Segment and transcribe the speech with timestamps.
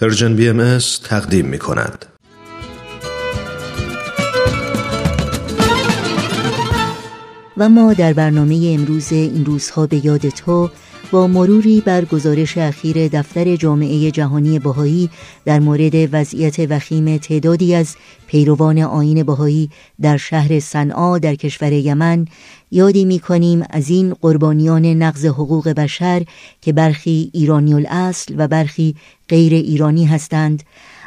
[0.00, 2.06] Persian BM تقدیم می کند.
[7.56, 10.70] و ما در برنامه امروز این روزها به یاد تو
[11.14, 15.10] با مروری بر گزارش اخیر دفتر جامعه جهانی بهایی
[15.44, 17.96] در مورد وضعیت وخیم تعدادی از
[18.26, 19.70] پیروان آیین بهایی
[20.00, 22.26] در شهر صنعا در کشور یمن
[22.70, 26.22] یادی می کنیم از این قربانیان نقض حقوق بشر
[26.60, 28.94] که برخی ایرانی الاصل و برخی
[29.28, 30.62] غیر ایرانی هستند.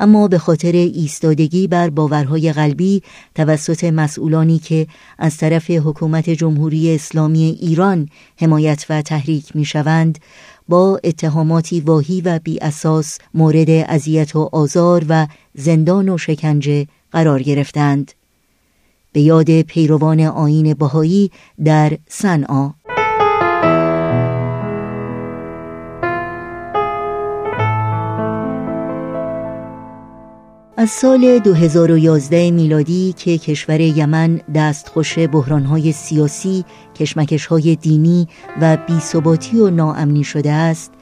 [0.00, 3.02] اما به خاطر ایستادگی بر باورهای قلبی
[3.34, 4.86] توسط مسئولانی که
[5.18, 10.18] از طرف حکومت جمهوری اسلامی ایران حمایت و تحریک می شوند
[10.68, 17.42] با اتهاماتی واهی و بی اساس مورد اذیت و آزار و زندان و شکنجه قرار
[17.42, 18.12] گرفتند.
[19.12, 21.30] به یاد پیروان آین بهایی
[21.64, 22.70] در صنعا.
[30.80, 36.64] از سال 2011 میلادی که کشور یمن دستخوش بحرانهای سیاسی،
[36.94, 38.28] کشمکشهای دینی
[38.60, 40.92] و بیثباتی و ناامنی شده است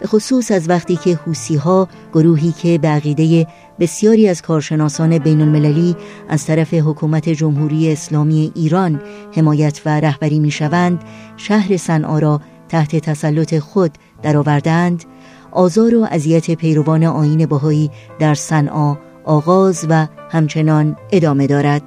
[0.00, 3.46] به خصوص از وقتی که حوسی ها گروهی که بقیده
[3.80, 5.96] بسیاری از کارشناسان بین المللی
[6.28, 11.04] از طرف حکومت جمهوری اسلامی ایران حمایت و رهبری می شوند
[11.36, 13.90] شهر صنعا را تحت تسلط خود
[14.22, 15.04] درآوردند
[15.52, 21.82] آزار و اذیت پیروان آین بهایی در صنعا آغاز و همچنان ادامه دارد.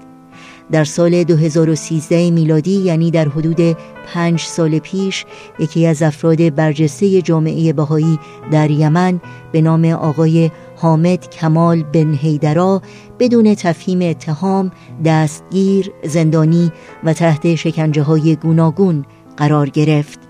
[0.71, 3.77] در سال 2013 میلادی یعنی در حدود
[4.13, 5.25] پنج سال پیش
[5.59, 8.19] یکی از افراد برجسته جامعه بهایی
[8.51, 12.81] در یمن به نام آقای حامد کمال بن هیدرا
[13.19, 14.71] بدون تفهیم اتهام
[15.05, 16.71] دستگیر زندانی
[17.03, 19.05] و تحت شکنجه های گوناگون
[19.37, 20.28] قرار گرفت.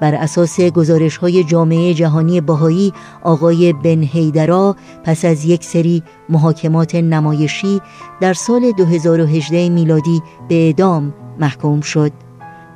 [0.00, 6.94] بر اساس گزارش های جامعه جهانی باهایی آقای بن هیدرا پس از یک سری محاکمات
[6.94, 7.80] نمایشی
[8.20, 12.12] در سال 2018 میلادی به اعدام محکوم شد.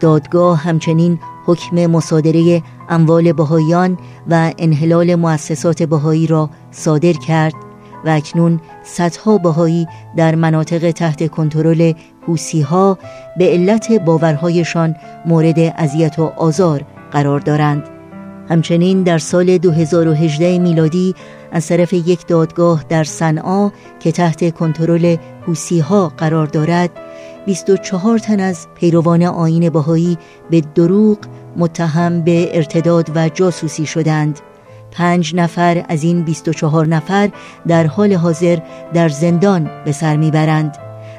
[0.00, 3.99] دادگاه همچنین حکم مصادره اموال بهاییان
[4.31, 7.55] و انحلال مؤسسات بهایی را صادر کرد
[8.05, 11.93] و اکنون صدها بهایی در مناطق تحت کنترل
[12.27, 12.99] حوسی ها
[13.39, 14.97] به علت باورهایشان
[15.27, 17.82] مورد اذیت و آزار قرار دارند.
[18.48, 21.15] همچنین در سال 2018 میلادی
[21.53, 25.16] از طرف یک دادگاه در صنعا که تحت کنترل
[25.47, 26.91] حوسی ها قرار دارد
[27.47, 30.19] 24 تن از پیروان آین بهایی
[30.50, 31.19] به دروغ
[31.56, 34.41] متهم به ارتداد و جاسوسی شدند.
[34.91, 37.31] پنج نفر از این 24 نفر
[37.69, 38.59] در حال حاضر
[38.94, 40.77] در زندان به سر می‌برند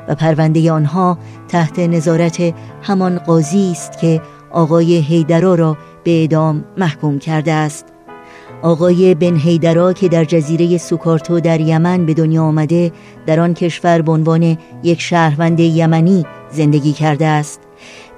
[0.08, 4.22] و پرونده آنها تحت نظارت همان قاضی است که
[4.54, 7.86] آقای هیدرا را به اعدام محکوم کرده است.
[8.62, 12.92] آقای بن هیدرا که در جزیره سوکارتو در یمن به دنیا آمده
[13.26, 17.60] در آن کشور به عنوان یک شهروند یمنی زندگی کرده است.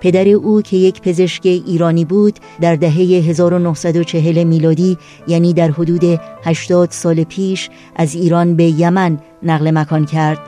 [0.04, 2.94] پدر او که یک پزشک ایرانی بود در دهه
[3.30, 10.40] 1940 میلادی یعنی در حدود 80 سال پیش از ایران به یمن نقل مکان کرد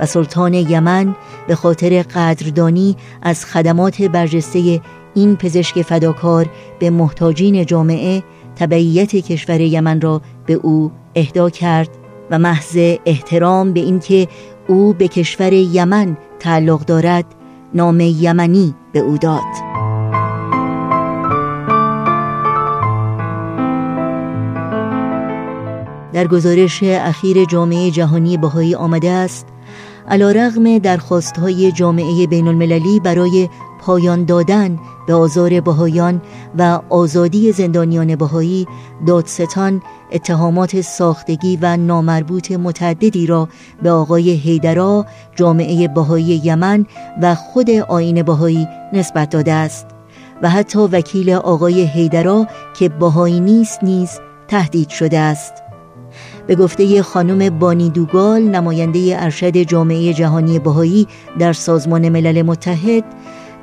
[0.00, 1.16] و سلطان یمن
[1.48, 4.80] به خاطر قدردانی از خدمات برجسته
[5.18, 6.46] این پزشک فداکار
[6.78, 8.22] به محتاجین جامعه
[8.56, 11.88] تبعیت کشور یمن را به او اهدا کرد
[12.30, 14.28] و محض احترام به اینکه
[14.68, 17.24] او به کشور یمن تعلق دارد
[17.74, 19.78] نام یمنی به او داد.
[26.12, 29.46] در گزارش اخیر جامعه جهانی بهایی آمده است
[30.08, 33.48] علا رغم درخواست های جامعه بین المللی برای
[33.80, 34.78] پایان دادن
[35.08, 36.20] به آزار بهایان
[36.58, 38.66] و آزادی زندانیان بهایی
[39.06, 39.82] دادستان
[40.12, 43.48] اتهامات ساختگی و نامربوط متعددی را
[43.82, 46.86] به آقای هیدرا جامعه بهایی یمن
[47.22, 49.86] و خود آین بهایی نسبت داده است
[50.42, 52.46] و حتی وکیل آقای هیدرا
[52.78, 54.10] که بهایی نیست نیز
[54.48, 55.54] تهدید شده است.
[56.46, 61.06] به گفته خانم بانی دوگال نماینده ارشد جامعه جهانی بهایی
[61.38, 63.04] در سازمان ملل متحد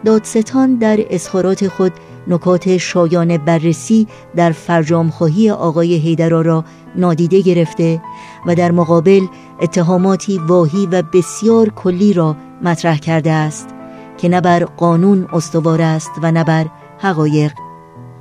[0.05, 1.91] دادستان در اظهارات خود
[2.27, 6.65] نکات شایان بررسی در فرجامخواهی آقای هیدرا را
[6.95, 8.01] نادیده گرفته
[8.45, 9.21] و در مقابل
[9.61, 13.69] اتهاماتی واهی و بسیار کلی را مطرح کرده است
[14.17, 16.65] که نه بر قانون استوار است و نه بر
[16.99, 17.64] حقایق.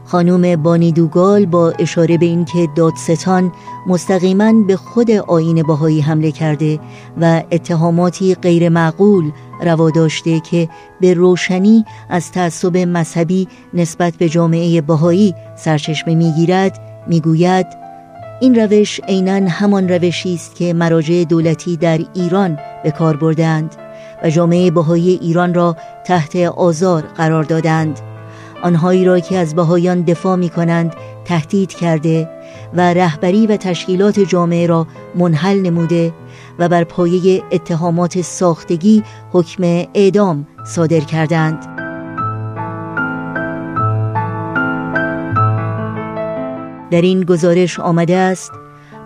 [0.05, 3.53] خانم بانی دوگال با اشاره به اینکه دادستان
[3.87, 6.81] مستقیما به خود آین باهایی حمله کرده
[7.21, 9.31] و اتهاماتی غیر معقول
[9.62, 10.69] روا داشته که
[11.01, 17.67] به روشنی از تعصب مذهبی نسبت به جامعه باهایی سرچشمه می‌گیرد می‌گوید
[18.41, 23.75] این روش عینا همان روشی است که مراجع دولتی در ایران به کار بردند
[24.23, 28.00] و جامعه بهایی ایران را تحت آزار قرار دادند
[28.64, 30.94] آنهایی را که از بهایان دفاع می کنند
[31.25, 32.28] تهدید کرده
[32.75, 36.12] و رهبری و تشکیلات جامعه را منحل نموده
[36.58, 39.02] و بر پایه اتهامات ساختگی
[39.32, 39.62] حکم
[39.94, 41.66] اعدام صادر کردند.
[46.90, 48.52] در این گزارش آمده است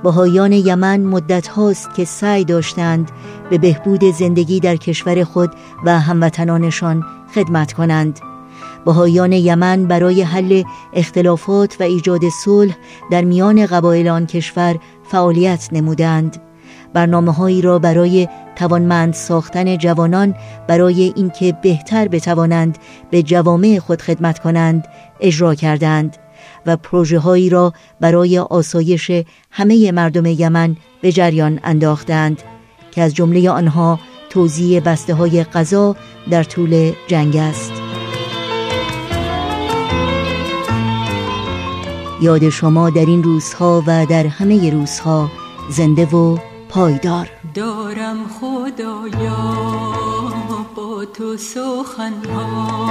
[0.03, 3.11] بهایان یمن مدت هاست که سعی داشتند
[3.51, 5.51] به بهبود زندگی در کشور خود
[5.85, 8.21] و هموطنانشان خدمت کنند.
[8.89, 10.63] بهایان یمن برای حل
[10.93, 12.77] اختلافات و ایجاد صلح
[13.11, 14.79] در میان قبایل آن کشور
[15.11, 16.43] فعالیت نمودند.
[16.93, 20.35] برنامه هایی را برای توانمند ساختن جوانان
[20.69, 22.79] برای اینکه بهتر بتوانند
[23.11, 24.89] به جوامع خود خدمت کنند
[25.21, 26.17] اجرا کردند
[26.67, 29.11] و پروژه هایی را برای آسایش
[29.51, 32.43] همه مردم یمن به جریان انداختند
[32.91, 33.99] که از جمله آنها
[34.31, 35.97] توزیع بسته های غذا
[36.31, 37.88] در طول جنگ است.
[42.21, 45.31] یاد شما در این روزها و در همه روزها
[45.71, 46.39] زنده و
[46.69, 47.31] پایدار.
[47.55, 49.55] دارم خدایا
[50.77, 52.89] با تو سخنها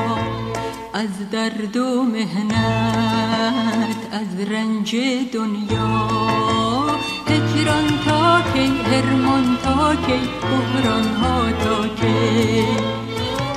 [0.94, 4.96] از درد و مهنت از رنج
[5.34, 6.08] دنیا.
[7.28, 13.07] هجران تا کی هرمان تا کی بحران ها تا کی.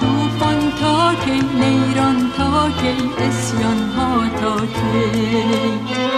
[0.00, 2.94] توفان تا کی نیران تا کی
[3.28, 6.10] اسیان ها تا کی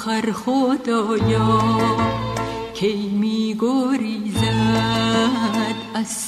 [0.00, 1.59] آخر خدایا.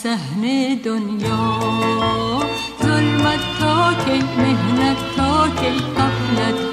[0.05, 1.59] از صحن دنیا.
[2.83, 6.72] ظلمت تا کی مهنت تا کی غفلت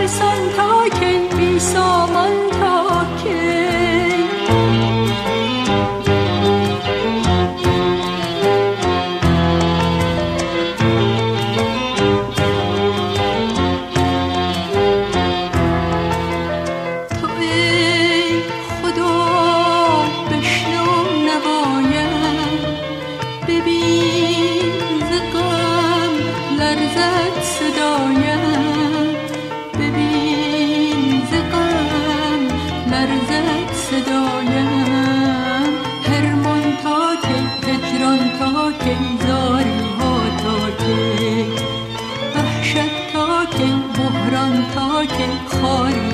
[0.00, 3.79] ترسان تا کن بی سامان تا که.
[33.00, 34.68] لرزد صدایم
[36.08, 41.46] هرمان تا که تکران تا که زاری ها تا که.
[42.36, 43.66] وحشت تا که
[43.96, 46.09] بحران تا که خاری